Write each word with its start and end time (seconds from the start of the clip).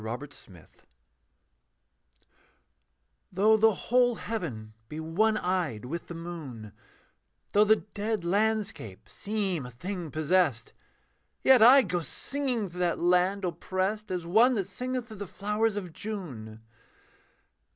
THE 0.03 0.09
END 0.09 0.23
OF 0.23 0.33
FEAR 0.35 0.67
Though 3.31 3.55
the 3.55 3.73
whole 3.75 4.15
heaven 4.15 4.73
be 4.89 4.99
one 4.99 5.37
eyed 5.37 5.85
with 5.85 6.07
the 6.07 6.15
moon, 6.15 6.73
Though 7.51 7.65
the 7.65 7.75
dead 7.85 8.25
landscape 8.25 9.07
seem 9.07 9.63
a 9.63 9.69
thing 9.69 10.09
possessed, 10.09 10.73
Yet 11.43 11.61
I 11.61 11.83
go 11.83 11.99
singing 12.01 12.67
through 12.69 12.79
that 12.79 12.97
land 12.97 13.45
oppressed 13.45 14.09
As 14.09 14.25
one 14.25 14.55
that 14.55 14.67
singeth 14.67 15.07
through 15.09 15.17
the 15.17 15.27
flowers 15.27 15.77
of 15.77 15.93
June. 15.93 16.61